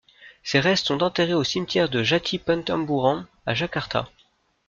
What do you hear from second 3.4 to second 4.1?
à Jakarta.